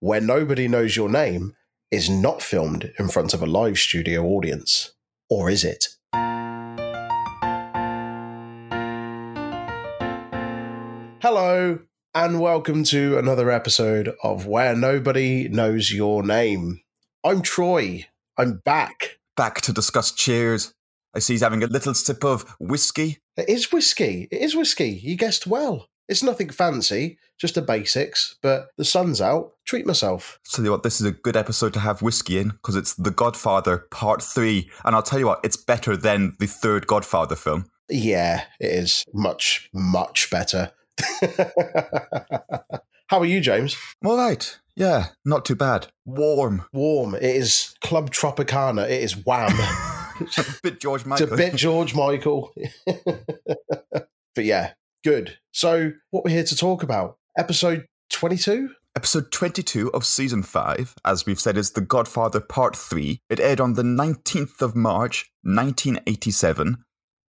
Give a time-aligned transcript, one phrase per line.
[0.00, 1.54] where nobody knows your name
[1.90, 4.92] is not filmed in front of a live studio audience.
[5.28, 5.88] Or is it?
[11.20, 11.80] Hello,
[12.14, 16.80] and welcome to another episode of Where Nobody Knows Your Name.
[17.24, 18.06] I'm Troy.
[18.36, 19.18] I'm back.
[19.36, 20.72] Back to discuss cheers.
[21.12, 23.18] I see he's having a little sip of whiskey.
[23.36, 24.28] It is whiskey.
[24.30, 24.90] It is whiskey.
[24.90, 25.88] You guessed well.
[26.08, 29.52] It's nothing fancy, just the basics, but the sun's out.
[29.66, 30.38] Treat myself.
[30.50, 33.10] Tell you what, this is a good episode to have whiskey in because it's The
[33.10, 34.70] Godfather Part 3.
[34.86, 37.66] And I'll tell you what, it's better than the third Godfather film.
[37.90, 40.72] Yeah, it is much, much better.
[43.08, 43.76] How are you, James?
[44.04, 44.58] All right.
[44.76, 45.88] Yeah, not too bad.
[46.06, 46.64] Warm.
[46.72, 47.14] Warm.
[47.14, 48.84] It is Club Tropicana.
[48.84, 49.52] It is wham.
[50.38, 51.32] a bit George it's Michael.
[51.32, 52.54] a bit George Michael.
[52.86, 54.72] but yeah,
[55.04, 55.38] good.
[55.52, 57.18] So, what we're here to talk about?
[57.36, 58.70] Episode 22?
[58.96, 63.20] Episode 22 of season 5, as we've said, is The Godfather Part 3.
[63.30, 66.84] It aired on the 19th of March, 1987.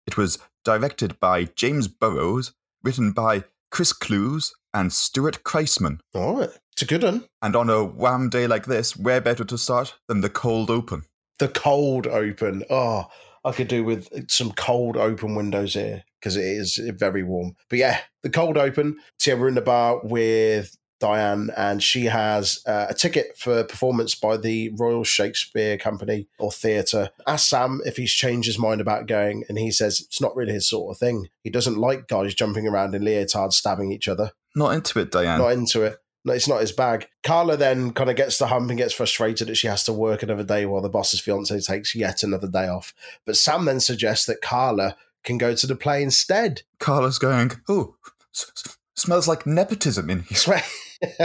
[0.06, 6.00] It was directed by James Burrows, written by Chris Cluess and Stuart Kreisman.
[6.16, 6.50] All right.
[6.72, 7.26] It's a good one.
[7.42, 11.04] And on a wham day like this, where better to start than the cold open?
[11.40, 12.64] The cold open.
[12.70, 13.08] Oh,
[13.44, 17.56] I could do with some cold open windows here because it is very warm.
[17.70, 18.98] But yeah, the cold open.
[19.20, 23.64] So yeah, we're in the bar with Diane, and she has uh, a ticket for
[23.64, 27.12] performance by the Royal Shakespeare Company or Theatre.
[27.28, 30.54] Ask Sam if he's changed his mind about going, and he says it's not really
[30.54, 31.30] his sort of thing.
[31.44, 34.32] He doesn't like guys jumping around in leotards stabbing each other.
[34.56, 35.40] Not into it, Diane.
[35.40, 35.98] Not into it.
[36.26, 37.08] No, it's not his bag.
[37.24, 40.24] Carla then kind of gets the hump and gets frustrated that she has to work
[40.24, 42.94] another day while the boss's fiance takes yet another day off.
[43.26, 46.64] But Sam then suggests that Carla can go to the play instead.
[46.80, 47.96] Carla's going, oh,
[48.34, 50.62] s- s- smells like nepotism in here.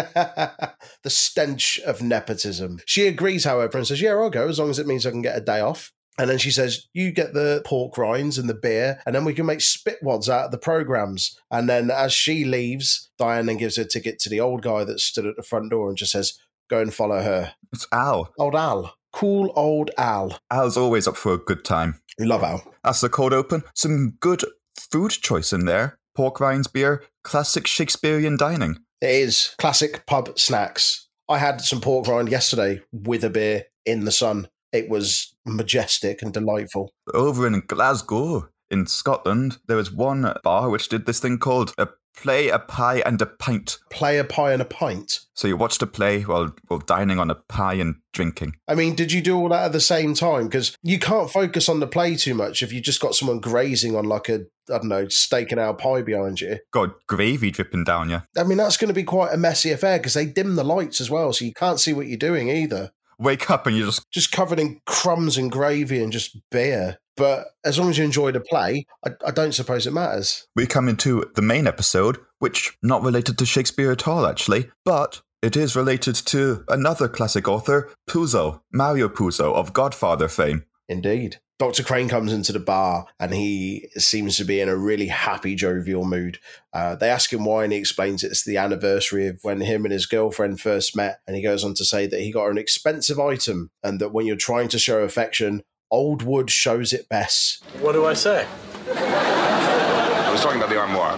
[1.03, 2.79] The stench of nepotism.
[2.87, 5.23] She agrees, however, and says, Yeah, I'll go as long as it means I can
[5.23, 5.91] get a day off.
[6.19, 9.33] And then she says, You get the pork rinds and the beer, and then we
[9.35, 11.39] can make spitwads out of the programs.
[11.51, 14.85] And then as she leaves, Diane then gives her a ticket to the old guy
[14.85, 16.39] that stood at the front door and just says,
[16.69, 17.55] Go and follow her.
[17.73, 18.33] It's Al.
[18.39, 18.95] Old Al.
[19.13, 20.39] Cool old Al.
[20.51, 22.01] Al's always up for a good time.
[22.19, 22.63] We love Al.
[22.83, 23.63] That's the cold open.
[23.75, 24.43] Some good
[24.79, 25.99] food choice in there.
[26.15, 28.79] Pork rinds, beer, classic Shakespearean dining.
[29.01, 31.09] It is classic pub snacks.
[31.29, 34.49] I had some pork rind yesterday with a beer in the sun.
[34.73, 36.93] It was majestic and delightful.
[37.13, 41.89] Over in Glasgow, in Scotland, there was one bar which did this thing called a
[42.17, 43.79] play, a pie, and a pint.
[43.91, 45.21] Play a pie and a pint.
[45.35, 48.57] So you watched a play while, while dining on a pie and drinking.
[48.69, 50.45] I mean, did you do all that at the same time?
[50.45, 53.97] Because you can't focus on the play too much if you just got someone grazing
[53.97, 56.59] on like a, I don't know, steak and ale pie behind you.
[56.73, 58.23] Got gravy dripping down you.
[58.37, 61.01] I mean, that's going to be quite a messy affair because they dim the lights
[61.01, 62.93] as well, so you can't see what you're doing either.
[63.23, 66.99] Wake up and you're just Just covered in crumbs and gravy and just beer.
[67.17, 70.47] But as long as you enjoy the play, I, I don't suppose it matters.
[70.57, 75.21] we come into the main episode, which not related to Shakespeare at all, actually, but
[75.43, 80.65] it is related to another classic author, Puzo, Mario Puzo of Godfather fame.
[80.89, 81.39] Indeed.
[81.63, 81.85] Dr.
[81.85, 86.05] Crane comes into the bar and he seems to be in a really happy, jovial
[86.05, 86.41] mood.
[86.73, 89.93] Uh, they ask him why, and he explains it's the anniversary of when him and
[89.93, 91.21] his girlfriend first met.
[91.25, 94.27] And he goes on to say that he got an expensive item and that when
[94.27, 97.63] you're trying to show affection, old wood shows it best.
[97.79, 98.45] What do I say?
[98.89, 101.17] I was talking about the armoire.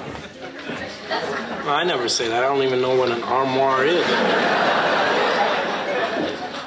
[1.74, 2.44] I never say that.
[2.44, 4.04] I don't even know what an armoire is.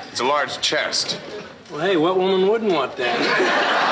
[0.10, 1.20] It's a large chest.
[1.72, 3.74] Well, hey, what woman wouldn't want that?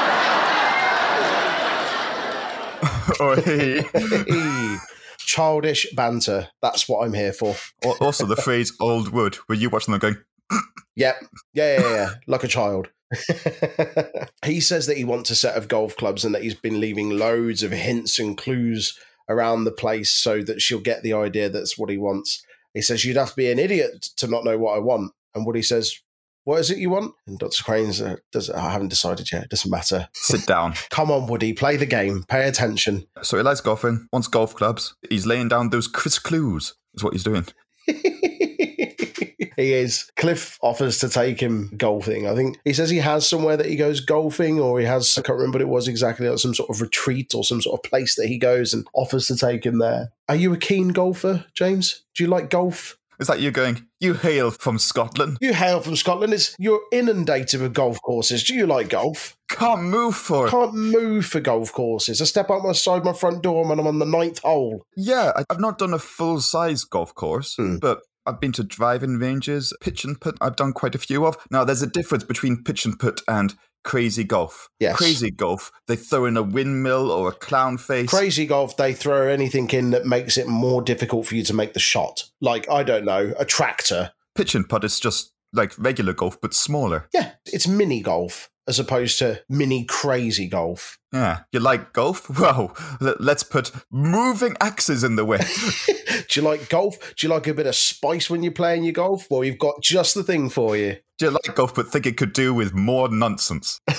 [3.20, 3.82] Oh, hey.
[3.94, 4.78] Hey,
[5.20, 6.50] Childish banter.
[6.62, 7.56] That's what I'm here for.
[8.02, 10.18] Also, the phrase old wood, where you watching them going,
[10.96, 11.24] Yep.
[11.54, 12.10] Yeah, yeah, yeah.
[12.28, 12.90] like a child.
[14.46, 17.12] he says that he wants a set of golf clubs and that he's been leaving
[17.12, 18.98] loads of hints and clues
[19.30, 22.44] around the place so that she'll get the idea that's what he wants.
[22.74, 25.14] He says, You'd have to be an idiot to not know what I want.
[25.34, 26.00] And Woody says,
[26.46, 27.14] What is it you want?
[27.26, 27.64] And Dr.
[27.64, 29.46] Crane's, uh, does, I haven't decided yet.
[29.46, 30.08] It doesn't matter.
[30.14, 30.76] sit down.
[30.92, 32.24] Come on, Woody, play the game.
[32.30, 33.08] Pay attention.
[33.24, 34.96] So he likes golfing, wants golf clubs.
[35.10, 37.48] He's laying down those Chris clues, is what he's doing.
[37.88, 40.12] he is.
[40.18, 42.28] Cliff offers to take him golfing.
[42.28, 45.24] I think he says he has somewhere that he goes golfing, or he has, I
[45.24, 47.90] can't remember what it was exactly, like some sort of retreat or some sort of
[47.90, 50.10] place that he goes and offers to take him there.
[50.30, 52.06] Are you a keen golfer, James?
[52.16, 53.00] Do you like golf?
[53.20, 55.38] Is that you going, you hail from Scotland?
[55.42, 56.34] You hail from Scotland.
[56.34, 58.44] It's you're inundated with golf courses.
[58.44, 59.38] Do you like golf?
[59.50, 60.52] Can't move for it.
[60.52, 62.22] Can't move for golf courses.
[62.22, 64.86] I step outside my my front door and I'm on the ninth hole.
[64.98, 67.78] Yeah, I've not done a full size golf course, Hmm.
[67.78, 70.36] but I've been to driving ranges, pitch and putt.
[70.42, 71.38] I've done quite a few of.
[71.52, 73.54] Now, there's a difference between pitch and putt and
[73.86, 74.70] crazy golf.
[74.80, 74.98] Yes.
[74.98, 78.10] Crazy golf, they throw in a windmill or a clown face.
[78.10, 81.74] Crazy golf, they throw anything in that makes it more difficult for you to make
[81.74, 82.26] the shot.
[82.42, 84.12] Like, I don't know, a tractor.
[84.36, 87.08] Pitch and putt is just like regular golf, but smaller.
[87.14, 90.98] Yeah, it's mini golf as opposed to mini crazy golf.
[91.12, 92.30] Yeah, you like golf?
[92.40, 95.40] Well, let's put moving axes in the way.
[96.28, 97.00] Do you like golf?
[97.16, 99.28] Do you like a bit of spice when you're playing your golf?
[99.30, 100.98] Well, you've got just the thing for you.
[101.18, 103.80] Do you like golf but think it could do with more nonsense?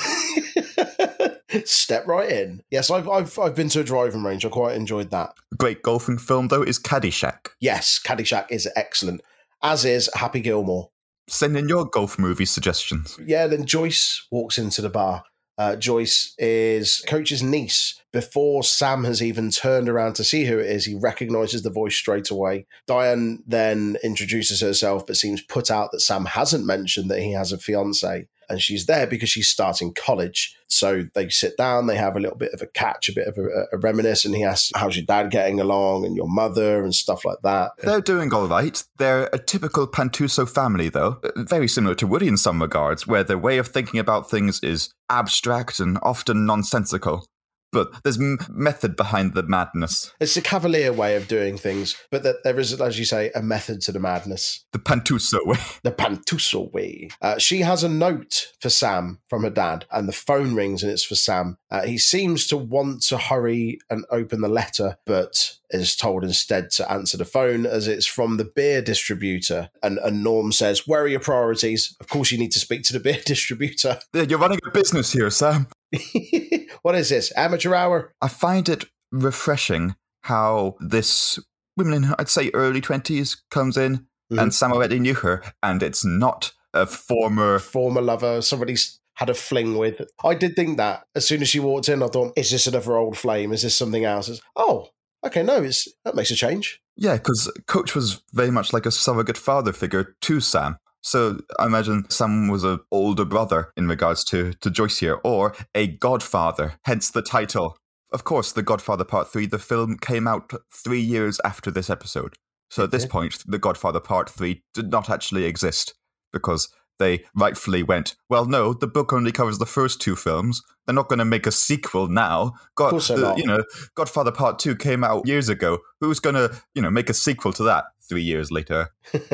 [1.64, 2.62] Step right in.
[2.70, 4.44] Yes, I've, I've I've been to a driving range.
[4.44, 5.32] I quite enjoyed that.
[5.56, 7.48] Great golfing film, though, is Caddyshack.
[7.60, 9.22] Yes, Caddyshack is excellent,
[9.62, 10.90] as is Happy Gilmore.
[11.28, 13.18] Send in your golf movie suggestions.
[13.24, 15.24] Yeah, then Joyce walks into the bar.
[15.58, 18.00] Uh, Joyce is Coach's niece.
[18.12, 21.94] Before Sam has even turned around to see who it is, he recognizes the voice
[21.94, 22.66] straight away.
[22.86, 27.52] Diane then introduces herself, but seems put out that Sam hasn't mentioned that he has
[27.52, 28.28] a fiance.
[28.48, 30.56] And she's there because she's starting college.
[30.68, 33.38] So they sit down, they have a little bit of a catch, a bit of
[33.38, 36.94] a, a reminisce, and he asks, How's your dad getting along and your mother and
[36.94, 37.72] stuff like that.
[37.82, 38.82] They're doing all right.
[38.98, 41.18] They're a typical Pantusso family, though.
[41.22, 44.60] Uh, very similar to Woody in some regards, where their way of thinking about things
[44.62, 47.26] is abstract and often nonsensical.
[47.72, 50.12] But there's method behind the madness.
[50.20, 53.42] It's a cavalier way of doing things, but that there is, as you say, a
[53.42, 54.64] method to the madness.
[54.72, 55.58] The Pantusso way.
[55.82, 57.10] the Pantusso way.
[57.20, 60.92] Uh, she has a note for Sam from her dad, and the phone rings and
[60.92, 61.58] it's for Sam.
[61.70, 66.70] Uh, he seems to want to hurry and open the letter, but is told instead
[66.70, 69.70] to answer the phone as it's from the beer distributor.
[69.82, 71.96] And, and Norm says, Where are your priorities?
[72.00, 73.98] Of course, you need to speak to the beer distributor.
[74.12, 75.68] You're running a business here, Sam.
[76.82, 77.32] what is this?
[77.36, 78.12] Amateur hour?
[78.20, 81.38] I find it refreshing how this
[81.76, 84.42] woman in, I'd say, early 20s comes in Mhm.
[84.42, 87.58] and Sam already knew her, and it's not a former.
[87.60, 90.02] Former lover, somebody's had a fling with.
[90.24, 92.96] I did think that as soon as she walked in, I thought, Is this another
[92.96, 93.52] old flame?
[93.52, 94.28] Is this something else?
[94.28, 94.88] It's, oh,
[95.24, 96.80] okay, no, it's that makes a change.
[96.96, 100.78] Yeah, because Coach was very much like a surrogate father figure to Sam.
[101.06, 105.54] So I imagine Sam was an older brother in regards to, to Joyce here, or
[105.72, 107.76] a godfather, hence the title.
[108.12, 112.34] Of course, The Godfather Part 3, the film came out three years after this episode.
[112.70, 115.94] So at this point, The Godfather Part 3 did not actually exist
[116.32, 116.68] because
[116.98, 120.60] they rightfully went, well, no, the book only covers the first two films.
[120.86, 122.54] They're not going to make a sequel now.
[122.74, 123.38] God, not.
[123.38, 123.62] you know,
[123.94, 125.78] Godfather Part 2 came out years ago.
[126.00, 128.90] Who's going to, you know, make a sequel to that three years later?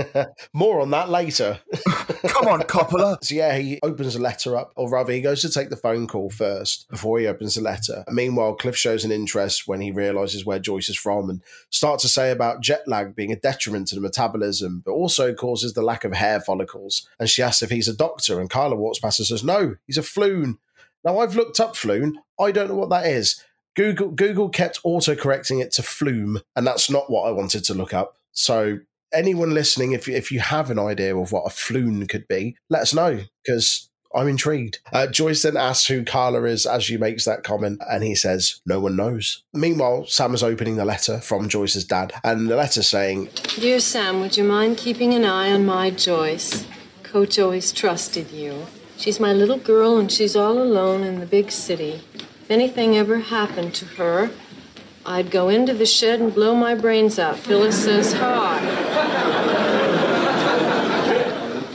[0.52, 1.60] More on that later.
[2.26, 3.18] Come on, Coppola.
[3.22, 6.06] So yeah, he opens the letter up, or rather, he goes to take the phone
[6.06, 8.04] call first before he opens the letter.
[8.10, 12.08] Meanwhile, Cliff shows an interest when he realizes where Joyce is from and starts to
[12.08, 16.04] say about jet lag being a detriment to the metabolism, but also causes the lack
[16.04, 17.08] of hair follicles.
[17.20, 19.98] And she asks if he's a doctor, and Carla walks past and says, "No, he's
[19.98, 20.58] a floon."
[21.04, 22.14] Now I've looked up floon.
[22.40, 23.42] I don't know what that is.
[23.74, 27.74] Google Google kept auto correcting it to flume, and that's not what I wanted to
[27.74, 28.16] look up.
[28.32, 28.80] So
[29.12, 32.82] anyone listening, if if you have an idea of what a floon could be, let
[32.82, 34.80] us know because I'm intrigued.
[34.92, 38.60] Uh, Joyce then asks who Carla is as she makes that comment, and he says,
[38.66, 39.42] No one knows.
[39.52, 44.20] Meanwhile, Sam is opening the letter from Joyce's dad, and the letter saying, Dear Sam,
[44.20, 46.66] would you mind keeping an eye on my Joyce?
[47.02, 48.66] Coach always trusted you.
[48.96, 52.02] She's my little girl and she's all alone in the big city.
[52.14, 54.30] If anything ever happened to her,
[55.04, 57.36] I'd go into the shed and blow my brains out.
[57.36, 58.60] Phyllis says hi.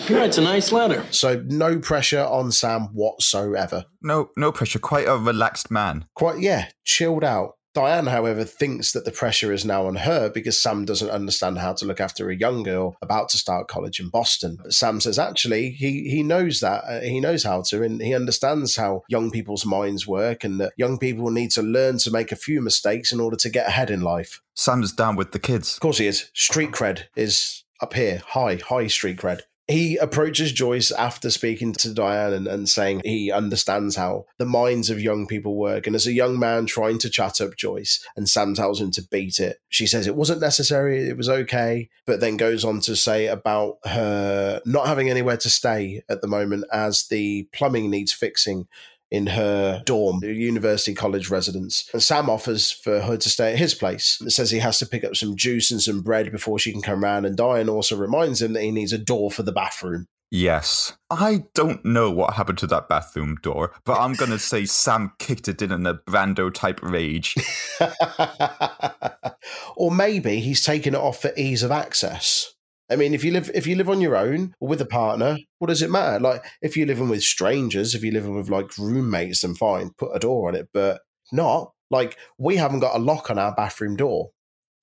[0.08, 1.06] He writes a nice letter.
[1.12, 3.84] So no pressure on Sam whatsoever.
[4.02, 4.80] No, no pressure.
[4.80, 6.06] Quite a relaxed man.
[6.16, 7.57] Quite, yeah, chilled out.
[7.78, 11.74] Diane, however, thinks that the pressure is now on her because Sam doesn't understand how
[11.74, 14.58] to look after a young girl about to start college in Boston.
[14.60, 18.16] But Sam says actually he he knows that uh, he knows how to and he
[18.16, 22.32] understands how young people's minds work and that young people need to learn to make
[22.32, 24.42] a few mistakes in order to get ahead in life.
[24.56, 25.76] Sam's down with the kids.
[25.76, 26.32] Of course he is.
[26.34, 29.42] Street cred is up here, high, high street cred.
[29.68, 34.90] He approaches Joyce after speaking to Diane and, and saying he understands how the minds
[34.90, 35.88] of young people work.
[35.88, 39.02] And as a young man trying to chat up Joyce, and Sam tells him to
[39.02, 42.96] beat it, she says it wasn't necessary, it was okay, but then goes on to
[42.96, 48.14] say about her not having anywhere to stay at the moment as the plumbing needs
[48.14, 48.68] fixing
[49.10, 51.90] in her dorm, the university college residence.
[51.94, 54.20] And Sam offers for her to stay at his place.
[54.22, 56.82] It says he has to pick up some juice and some bread before she can
[56.82, 57.26] come round.
[57.26, 60.08] And Diane also reminds him that he needs a door for the bathroom.
[60.30, 60.94] Yes.
[61.10, 65.14] I don't know what happened to that bathroom door, but I'm going to say Sam
[65.20, 67.36] kicked it in in a Brando type rage.
[69.78, 72.54] or maybe he's taken it off for ease of access.
[72.90, 75.38] I mean, if you live if you live on your own or with a partner,
[75.60, 76.20] what does it matter?
[76.20, 80.16] Like if you're living with strangers, if you're living with like roommates, then fine, put
[80.16, 80.70] a door on it.
[80.74, 81.02] But
[81.32, 84.32] not like we haven't got a lock on our bathroom door.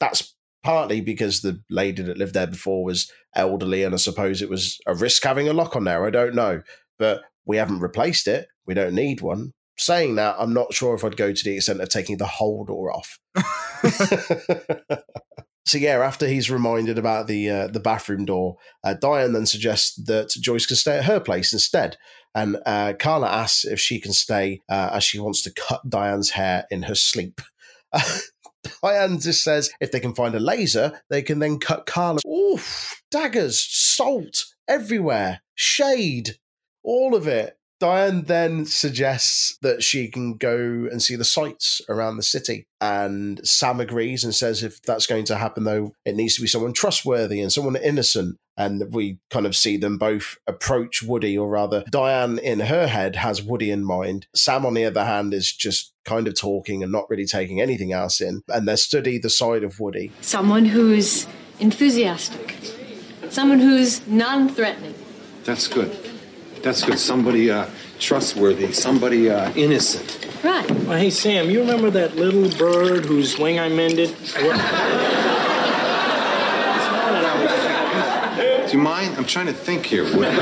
[0.00, 4.50] That's partly because the lady that lived there before was elderly, and I suppose it
[4.50, 6.04] was a risk having a lock on there.
[6.04, 6.62] I don't know,
[6.98, 8.48] but we haven't replaced it.
[8.66, 9.52] We don't need one.
[9.76, 12.64] Saying that, I'm not sure if I'd go to the extent of taking the whole
[12.64, 13.18] door off.
[15.66, 19.96] so yeah, after he's reminded about the uh, the bathroom door, uh, Diane then suggests
[20.04, 21.96] that Joyce can stay at her place instead.
[22.34, 26.30] And uh, Carla asks if she can stay uh, as she wants to cut Diane's
[26.30, 27.40] hair in her sleep.
[28.82, 32.20] Diane just says if they can find a laser, they can then cut Carla.
[32.28, 36.38] Oof, daggers, salt everywhere, shade,
[36.82, 37.56] all of it.
[37.84, 40.56] Diane then suggests that she can go
[40.90, 42.66] and see the sights around the city.
[42.80, 46.46] And Sam agrees and says if that's going to happen, though, it needs to be
[46.46, 48.38] someone trustworthy and someone innocent.
[48.56, 53.16] And we kind of see them both approach Woody, or rather, Diane in her head
[53.16, 54.28] has Woody in mind.
[54.34, 57.92] Sam, on the other hand, is just kind of talking and not really taking anything
[57.92, 58.44] else in.
[58.48, 60.10] And they're stood either side of Woody.
[60.22, 61.26] Someone who's
[61.60, 62.56] enthusiastic,
[63.28, 64.94] someone who's non threatening.
[65.44, 66.13] That's good.
[66.64, 66.98] That's good.
[66.98, 67.66] Somebody uh,
[67.98, 70.26] trustworthy, somebody uh, innocent.
[70.42, 70.70] Right.
[70.70, 74.16] Well, hey, Sam, you remember that little bird whose wing I mended?
[78.66, 79.14] Do you mind?
[79.18, 80.04] I'm trying to think here.
[80.04, 80.34] Woody.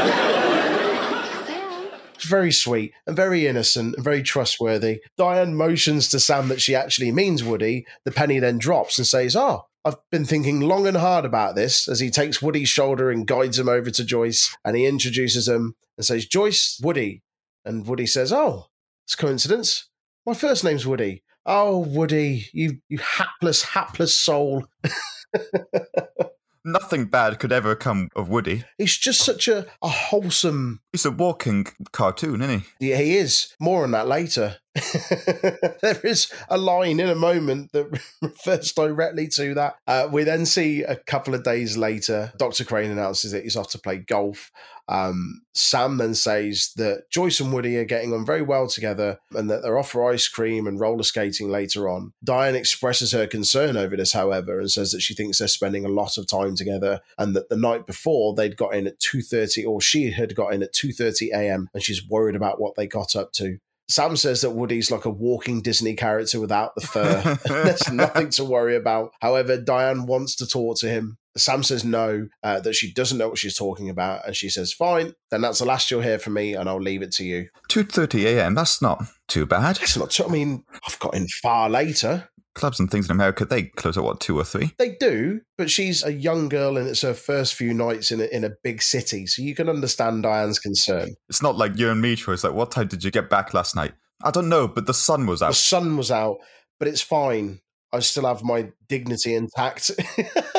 [2.21, 5.00] Very sweet and very innocent and very trustworthy.
[5.19, 7.85] Diane motions to Sam that she actually means Woody.
[8.05, 11.89] The penny then drops and says, Oh, I've been thinking long and hard about this
[11.89, 15.75] as he takes Woody's shoulder and guides him over to Joyce and he introduces him
[15.97, 17.23] and says, Joyce, Woody.
[17.65, 18.67] And Woody says, Oh,
[19.05, 19.89] it's coincidence.
[20.25, 21.25] My first name's Woody.
[21.45, 24.67] Oh, Woody, you, you hapless, hapless soul.
[26.65, 28.62] Nothing bad could ever come of Woody.
[28.79, 32.89] He's just such a, a wholesome He's a walking cartoon, isn't he?
[32.91, 33.55] Yeah, he is.
[33.59, 34.59] More on that later.
[35.83, 39.76] there is a line in a moment that refers directly to that.
[39.87, 42.64] Uh, we then see a couple of days later, Dr.
[42.64, 44.50] Crane announces that he's off to play golf.
[44.88, 49.49] Um, Sam then says that Joyce and Woody are getting on very well together and
[49.49, 52.12] that they're off for ice cream and roller skating later on.
[52.25, 55.91] Diane expresses her concern over this, however, and says that she thinks they're spending a
[55.91, 59.81] lot of time together and that the night before they'd got in at 2.30 or
[59.81, 61.69] she had got in at 2.30 a.m.
[61.73, 63.59] and she's worried about what they got up to.
[63.92, 67.38] Sam says that Woody's like a walking Disney character without the fur.
[67.64, 69.12] There's nothing to worry about.
[69.20, 71.18] However, Diane wants to talk to him.
[71.37, 74.72] Sam says no, uh, that she doesn't know what she's talking about, and she says,
[74.72, 77.49] "Fine, then that's the last you'll hear from me, and I'll leave it to you."
[77.70, 79.78] 2.30 a.m., that's not too bad.
[79.80, 80.11] It's not.
[80.11, 82.28] too, I mean, I've got in far later.
[82.54, 84.75] Clubs and things in America, they close at what, 2 or 3?
[84.78, 88.25] They do, but she's a young girl, and it's her first few nights in a,
[88.25, 91.14] in a big city, so you can understand Diane's concern.
[91.28, 92.35] It's not like you and me, Troy.
[92.35, 93.92] It's like, what time did you get back last night?
[94.23, 95.50] I don't know, but the sun was out.
[95.50, 96.38] The sun was out,
[96.78, 97.61] but it's fine.
[97.92, 99.90] I still have my dignity intact.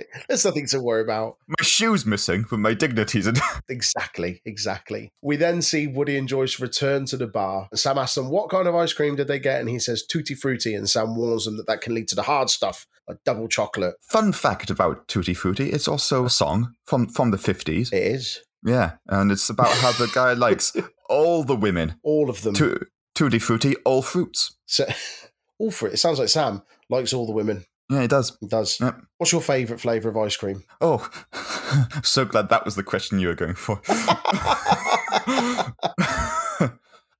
[0.00, 0.22] exactly.
[0.28, 1.36] There's nothing to worry about.
[1.48, 3.34] My shoe's missing, but my dignity's in.
[3.68, 5.10] Exactly, exactly.
[5.22, 7.68] We then see Woody and Joyce return to the bar.
[7.74, 10.34] Sam asks them what kind of ice cream did they get, and he says tutti
[10.34, 10.74] frutti.
[10.74, 13.94] And Sam warns them that that can lead to the hard stuff, like double chocolate.
[14.02, 17.92] Fun fact about Tutti Frutti, it's also a song from, from the 50s.
[17.92, 20.76] It is Yeah, and it's about how the guy likes
[21.08, 21.94] all the women.
[22.02, 22.54] all of them.
[22.54, 24.56] Tu- Tutti Frutti, all fruits.
[24.66, 24.86] So,
[25.58, 25.94] all for it.
[25.94, 27.64] It sounds like Sam likes all the women.
[27.92, 28.36] Yeah, it does.
[28.40, 28.80] It does.
[28.80, 29.02] Yep.
[29.18, 30.64] What's your favourite flavour of ice cream?
[30.80, 31.06] Oh,
[32.02, 33.82] so glad that was the question you were going for.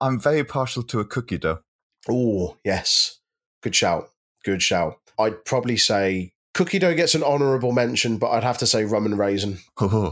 [0.00, 1.60] I'm very partial to a cookie dough.
[2.08, 3.20] Oh, yes.
[3.62, 4.08] Good shout.
[4.44, 4.96] Good shout.
[5.18, 9.04] I'd probably say cookie dough gets an honourable mention, but I'd have to say rum
[9.04, 9.58] and raisin.
[9.78, 10.10] Oh,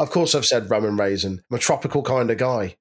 [0.00, 1.44] Of course, I've said rum and raisin.
[1.48, 2.76] I'm a tropical kind of guy.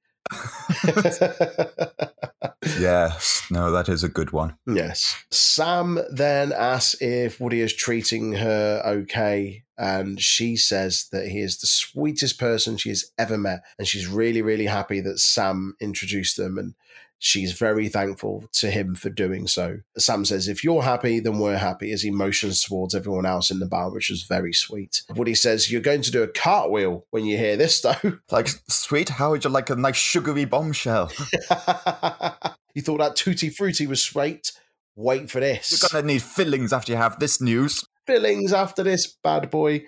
[2.80, 3.46] Yes.
[3.50, 4.56] No, that is a good one.
[4.68, 5.16] yes.
[5.32, 11.58] Sam then asks if Woody is treating her okay, and she says that he is
[11.58, 16.38] the sweetest person she has ever met, and she's really, really happy that Sam introduced
[16.38, 16.76] them, and
[17.22, 19.78] she's very thankful to him for doing so.
[19.98, 23.60] Sam says, "If you're happy, then we're happy." As he motions towards everyone else in
[23.60, 25.04] the bar, which is very sweet.
[25.16, 27.96] Woody says, "You're going to do a cartwheel when you hear this, though."
[28.32, 31.12] Like, sweet, how would you like a nice sugary bombshell?
[32.74, 34.52] you thought that tutti frutti was sweet?
[34.96, 35.72] Wait for this.
[35.72, 37.86] You're gonna need fillings after you have this news.
[38.08, 39.86] Fillings after this bad boy.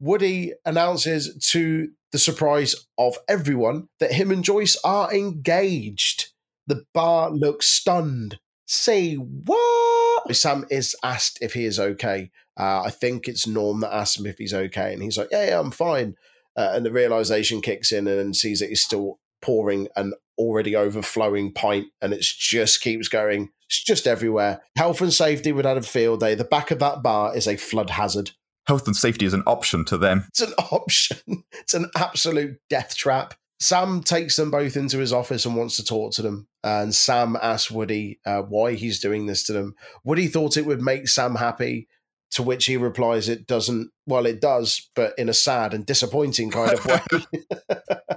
[0.00, 6.32] Woody announces to the surprise of everyone that him and Joyce are engaged.
[6.66, 8.38] The bar looks stunned.
[8.66, 10.34] Say what?
[10.34, 14.26] Sam is asked if he is okay, Uh, I think it's Norm that asks him
[14.26, 16.14] if he's okay, and he's like, "Yeah, yeah I'm fine."
[16.56, 21.52] Uh, and the realization kicks in and sees that he's still pouring an already overflowing
[21.52, 23.48] pint, and it just keeps going.
[23.66, 24.60] It's just everywhere.
[24.76, 26.34] Health and safety would have a field day.
[26.34, 28.32] The back of that bar is a flood hazard.
[28.70, 30.26] Health and safety is an option to them.
[30.28, 31.42] It's an option.
[31.50, 33.34] It's an absolute death trap.
[33.58, 36.46] Sam takes them both into his office and wants to talk to them.
[36.62, 39.74] And Sam asks Woody uh, why he's doing this to them.
[40.04, 41.88] Woody thought it would make Sam happy,
[42.30, 43.90] to which he replies, It doesn't.
[44.06, 47.00] Well, it does, but in a sad and disappointing kind of way.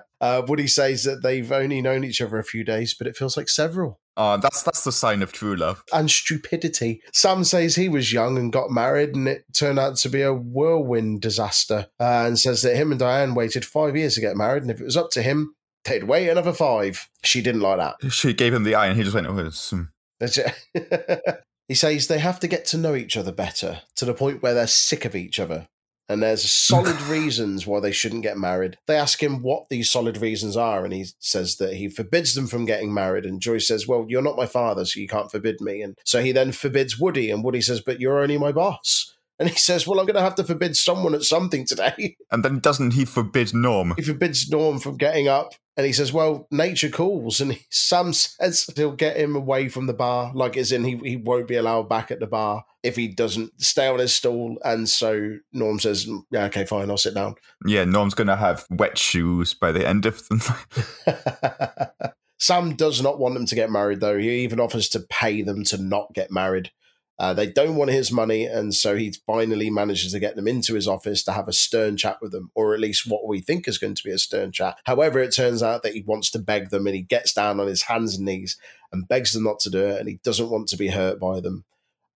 [0.24, 3.36] uh, Woody says that they've only known each other a few days, but it feels
[3.36, 4.00] like several.
[4.16, 5.84] Uh, that's that's the sign of true love.
[5.92, 7.02] And stupidity.
[7.12, 10.34] Sam says he was young and got married, and it turned out to be a
[10.34, 11.88] whirlwind disaster.
[12.00, 14.80] Uh, and says that him and Diane waited five years to get married, and if
[14.80, 17.10] it was up to him, they'd wait another five.
[17.26, 18.14] She didn't like that.
[18.14, 19.84] She gave him the eye, and he just went, "Oh, it's, hmm."
[21.68, 24.54] He says they have to get to know each other better to the point where
[24.54, 25.68] they're sick of each other.
[26.10, 28.78] And there's solid reasons why they shouldn't get married.
[28.88, 32.48] They ask him what these solid reasons are, and he says that he forbids them
[32.48, 33.26] from getting married.
[33.26, 35.82] And Joyce says, Well, you're not my father, so you can't forbid me.
[35.82, 39.13] And so he then forbids Woody, and Woody says, But you're only my boss.
[39.40, 42.16] And he says, Well, I'm going to have to forbid someone at something today.
[42.32, 43.94] And then doesn't he forbid Norm?
[43.96, 45.54] He forbids Norm from getting up.
[45.78, 47.42] And he says, Well, nature calls.
[47.42, 50.98] And he, Sam says he'll get him away from the bar, like as in he,
[50.98, 54.58] he won't be allowed back at the bar if he doesn't stay on his stool.
[54.64, 57.36] And so Norm says, Yeah, okay, fine, I'll sit down.
[57.66, 63.20] Yeah, Norm's going to have wet shoes by the end of the Sam does not
[63.20, 64.18] want them to get married, though.
[64.18, 66.72] He even offers to pay them to not get married.
[67.20, 70.74] Uh, they don't want his money, and so he finally manages to get them into
[70.74, 73.68] his office to have a stern chat with them, or at least what we think
[73.68, 74.78] is going to be a stern chat.
[74.86, 77.68] However, it turns out that he wants to beg them, and he gets down on
[77.68, 78.58] his hands and knees
[78.92, 81.40] and begs them not to do it, and he doesn't want to be hurt by
[81.40, 81.66] them.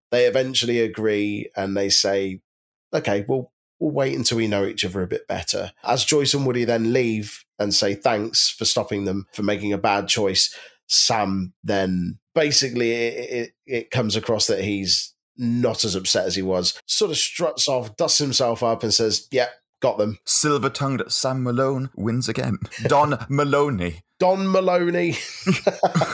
[0.10, 2.42] They eventually agree, and they say,
[2.92, 6.46] "Okay, well, we'll wait until we know each other a bit better." As Joyce and
[6.46, 10.56] Woody then leave and say thanks for stopping them for making a bad choice,
[10.88, 16.41] Sam then basically it, it, it comes across that he's not as upset as he
[16.41, 16.80] was.
[16.86, 19.47] Sort of struts off, dusts himself up, and says, "Yeah,
[19.82, 22.60] got them." Silver tongued Sam Malone wins again.
[22.84, 24.02] Don Maloney.
[24.19, 25.17] Don Maloney.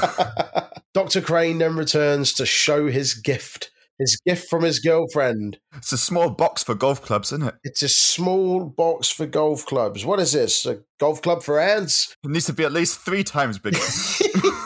[0.93, 1.21] Dr.
[1.21, 3.71] Crane then returns to show his gift.
[3.99, 5.59] His gift from his girlfriend.
[5.77, 7.55] It's a small box for golf clubs, isn't it?
[7.63, 10.03] It's a small box for golf clubs.
[10.03, 10.65] What is this?
[10.65, 12.15] A golf club for ants?
[12.23, 13.77] It needs to be at least three times bigger.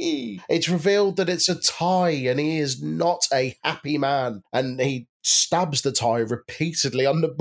[0.48, 4.42] it's revealed that it's a tie and he is not a happy man.
[4.52, 7.28] And he stabs the tie repeatedly on the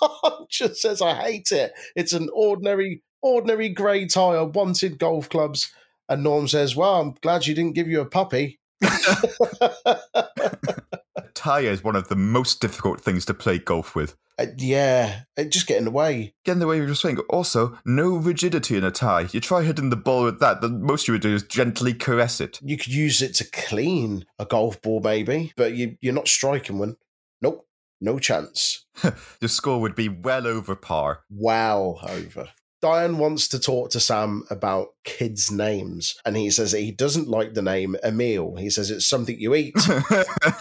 [0.00, 0.46] bar.
[0.48, 1.72] Just says, I hate it.
[1.94, 4.36] It's an ordinary, ordinary grey tie.
[4.36, 5.70] I wanted golf clubs.
[6.08, 8.58] And Norm says, Well, I'm glad she didn't give you a puppy.
[11.38, 14.16] tie is one of the most difficult things to play golf with.
[14.38, 16.34] Uh, yeah, it just get in the way.
[16.44, 17.18] Get in the way of your swing.
[17.30, 19.28] Also, no rigidity in a tie.
[19.32, 22.40] You try hitting the ball with that, the most you would do is gently caress
[22.40, 22.58] it.
[22.62, 26.78] You could use it to clean a golf ball, maybe, but you, you're not striking
[26.78, 26.96] one.
[27.40, 27.66] Nope,
[28.00, 28.86] no chance.
[29.40, 31.22] Your score would be well over par.
[31.30, 32.50] Well over.
[32.80, 37.54] Diane wants to talk to Sam about kids' names, and he says he doesn't like
[37.54, 38.56] the name Emil.
[38.56, 39.74] He says it's something you eat.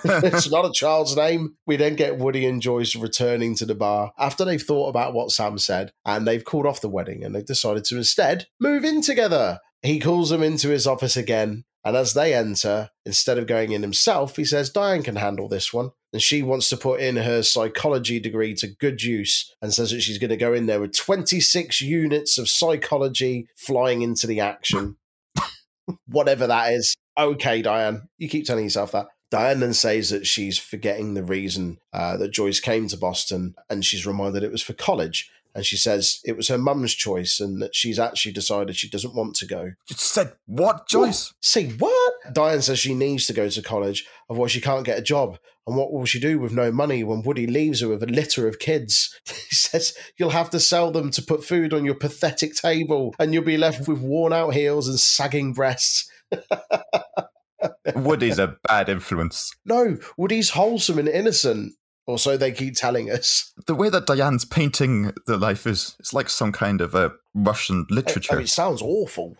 [0.03, 1.55] it's not a child's name.
[1.67, 5.31] We then get Woody and Joyce returning to the bar after they've thought about what
[5.31, 9.01] Sam said, and they've called off the wedding, and they've decided to instead move in
[9.01, 9.59] together.
[9.83, 13.81] He calls them into his office again, and as they enter, instead of going in
[13.81, 15.91] himself, he says Diane can handle this one.
[16.13, 20.01] And she wants to put in her psychology degree to good use and says that
[20.01, 24.97] she's going to go in there with 26 units of psychology flying into the action.
[26.07, 26.95] Whatever that is.
[27.17, 29.07] Okay, Diane, you keep telling yourself that.
[29.29, 33.83] Diane then says that she's forgetting the reason uh, that Joyce came to Boston and
[33.83, 35.29] she's reminded it was for college.
[35.53, 39.15] And she says it was her mum's choice and that she's actually decided she doesn't
[39.15, 39.71] want to go.
[39.89, 41.33] You said what, Joyce?
[41.41, 42.06] Say what?
[42.33, 45.37] Diane says she needs to go to college, otherwise she can't get a job.
[45.65, 48.47] And what will she do with no money when Woody leaves her with a litter
[48.47, 49.19] of kids?
[49.25, 53.33] he says you'll have to sell them to put food on your pathetic table, and
[53.33, 56.09] you'll be left with worn out heels and sagging breasts.
[57.95, 59.53] Woody's a bad influence.
[59.65, 61.73] No, Woody's wholesome and innocent.
[62.05, 63.51] Or so they keep telling us.
[63.65, 67.85] The way that Diane's painting the life is it's like some kind of a Russian
[67.89, 68.31] literature.
[68.31, 69.35] I mean, it sounds awful.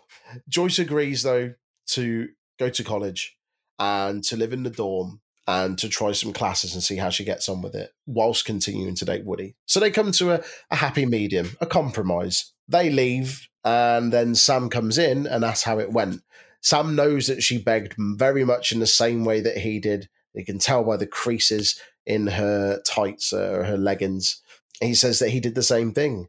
[0.50, 1.54] Joyce agrees, though,
[1.92, 2.28] to
[2.60, 3.38] go to college
[3.80, 7.24] and to live in the dorm and to try some classes and see how she
[7.24, 9.56] gets on with it whilst continuing to date Woody.
[9.66, 12.52] So they come to a, a happy medium, a compromise.
[12.68, 16.22] They leave, and then Sam comes in and asks how it went.
[16.62, 20.10] Sam knows that she begged very much in the same way that he did.
[20.34, 24.42] You can tell by the creases in her tights uh, or her leggings.
[24.82, 26.28] He says that he did the same thing.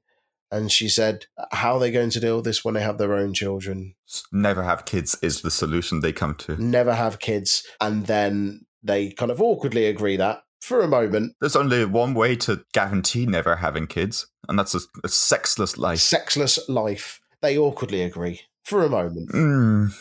[0.50, 3.14] And she said, How are they going to deal with this when they have their
[3.14, 3.94] own children?
[4.32, 6.62] Never have kids is the solution they come to.
[6.62, 7.62] Never have kids.
[7.80, 11.34] And then they kind of awkwardly agree that for a moment.
[11.40, 15.98] There's only one way to guarantee never having kids, and that's a, a sexless life.
[15.98, 17.20] Sexless life.
[17.40, 19.30] They awkwardly agree for a moment.
[19.32, 19.94] Mm,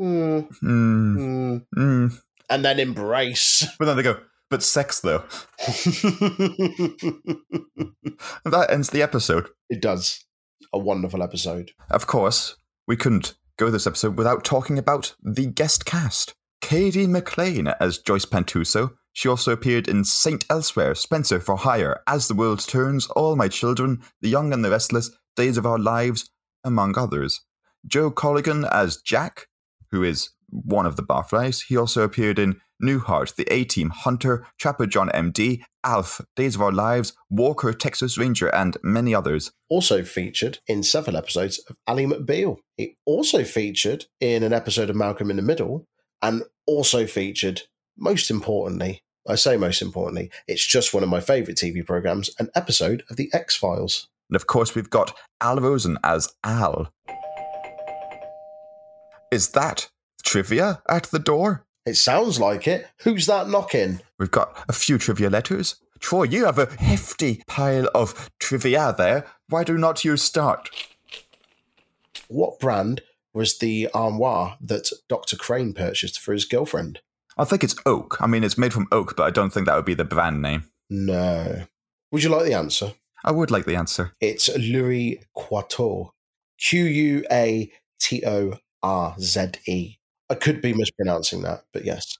[0.00, 2.20] Mm, mm.
[2.50, 3.66] And then embrace.
[3.78, 4.18] But then they go,
[4.52, 5.24] but sex though.
[8.44, 9.48] And that ends the episode.
[9.70, 10.24] it does.
[10.74, 11.72] A wonderful episode.
[11.90, 16.34] Of course, we couldn't go this episode without talking about the guest cast.
[16.60, 18.92] Katie McLean as Joyce Pantusso.
[19.14, 23.48] She also appeared in Saint Elsewhere, Spencer for Hire, As the World Turns, All My
[23.48, 26.30] Children, The Young and the Restless, Days of Our Lives,
[26.62, 27.40] among others.
[27.86, 29.46] Joe Colligan as Jack,
[29.90, 31.64] who is one of the Barflies.
[31.68, 36.62] He also appeared in Newhart, The A Team, Hunter, Trapper John MD, Alf, Days of
[36.62, 39.52] Our Lives, Walker, Texas Ranger, and many others.
[39.68, 42.58] Also featured in several episodes of Ally McBeal.
[42.76, 45.86] He also featured in an episode of Malcolm in the Middle
[46.20, 47.62] and also featured,
[47.96, 52.50] most importantly, I say most importantly, it's just one of my favourite TV programmes, an
[52.54, 54.08] episode of The X Files.
[54.28, 56.92] And of course, we've got Al Rosen as Al.
[59.30, 59.88] Is that
[60.24, 61.64] trivia at the door?
[61.84, 62.88] It sounds like it.
[62.98, 64.00] Who's that knocking?
[64.18, 65.76] We've got a few trivia letters.
[65.98, 69.26] Troy, you have a hefty pile of trivia there.
[69.48, 70.70] Why do not you start?
[72.28, 73.02] What brand
[73.34, 75.36] was the armoire that Dr.
[75.36, 77.00] Crane purchased for his girlfriend?
[77.36, 78.16] I think it's oak.
[78.20, 80.42] I mean, it's made from oak, but I don't think that would be the brand
[80.42, 80.64] name.
[80.90, 81.64] No.
[82.10, 82.92] Would you like the answer?
[83.24, 84.12] I would like the answer.
[84.20, 86.10] It's Louis Quatorze.
[86.58, 89.96] Q U A T O R Z E.
[90.32, 92.16] I could be mispronouncing that, but yes.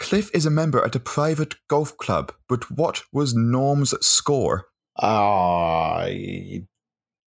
[0.00, 4.66] Cliff is a member at a private golf club, but what was Norm's score?
[5.00, 6.64] I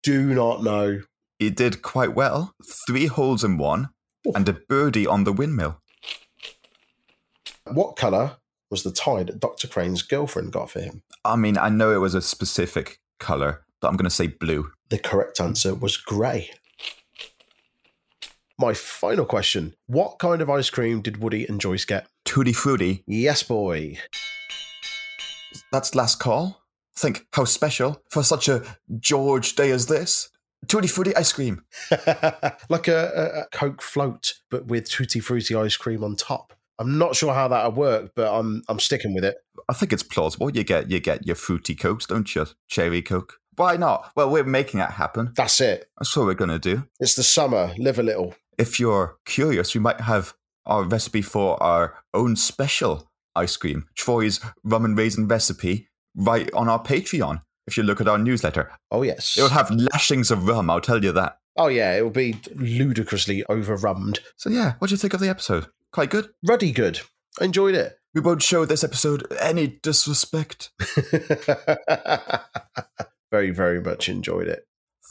[0.03, 1.03] do not know.
[1.39, 2.53] He did quite well.
[2.85, 3.91] Three holes in one,
[4.35, 5.79] and a birdie on the windmill.
[7.71, 9.69] What colour was the tie that Dr.
[9.69, 11.01] Crane's girlfriend got for him?
[11.23, 14.69] I mean, I know it was a specific colour, but I'm going to say blue.
[14.89, 16.51] The correct answer was grey.
[18.61, 22.05] My final question What kind of ice cream did Woody and Joyce get?
[22.25, 23.03] Tutti Frutti.
[23.07, 23.97] Yes, boy.
[25.71, 26.61] That's last call.
[26.95, 28.61] Think how special for such a
[28.99, 30.29] George day as this.
[30.67, 31.63] Tutti Frutti ice cream.
[32.69, 36.53] like a, a, Coke float, but with tutti frutti ice cream on top.
[36.77, 39.37] I'm not sure how that would work, but I'm I'm sticking with it.
[39.69, 40.55] I think it's plausible.
[40.55, 42.45] You get you get your fruity cokes, don't you?
[42.67, 43.39] Cherry coke.
[43.55, 44.11] Why not?
[44.15, 45.33] Well, we're making that happen.
[45.35, 45.89] That's it.
[45.97, 46.83] That's what we're gonna do.
[46.99, 47.73] It's the summer.
[47.79, 48.35] Live a little.
[48.57, 50.33] If you're curious, we might have
[50.65, 56.67] our recipe for our own special ice cream, Troy's rum and raisin recipe, right on
[56.69, 57.41] our Patreon.
[57.67, 59.37] If you look at our newsletter, Oh yes.
[59.37, 60.69] it'll have lashings of rum.
[60.69, 61.37] I'll tell you that.
[61.57, 61.95] oh yeah.
[61.95, 64.19] It will be ludicrously overrummed.
[64.37, 65.67] So yeah, what do you think of the episode?
[65.93, 66.29] Quite good.
[66.45, 67.01] Ruddy good.
[67.39, 67.97] I enjoyed it.
[68.13, 70.71] We won't show this episode any disrespect.
[73.31, 74.65] very very much enjoyed it.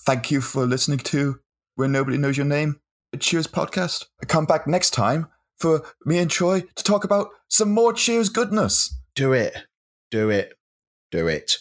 [0.07, 1.41] Thank you for listening to
[1.77, 2.81] Where Nobody Knows Your Name,
[3.19, 4.07] Cheers podcast.
[4.29, 5.27] Come back next time
[5.59, 8.97] for me and Troy to talk about some more Cheers goodness.
[9.15, 9.57] Do it.
[10.11, 10.55] Do it.
[11.11, 11.57] Do it.